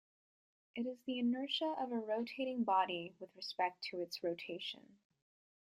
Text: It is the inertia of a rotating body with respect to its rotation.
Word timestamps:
It 0.75 0.87
is 0.87 0.97
the 1.05 1.19
inertia 1.19 1.75
of 1.79 1.91
a 1.91 1.99
rotating 1.99 2.63
body 2.63 3.13
with 3.19 3.29
respect 3.35 3.83
to 3.91 4.01
its 4.01 4.23
rotation. 4.23 4.97